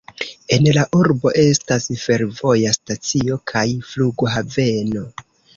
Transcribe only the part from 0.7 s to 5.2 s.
la urbo estas fervoja stacio kaj flughaveno.